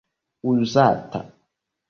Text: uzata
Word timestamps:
uzata 0.51 1.21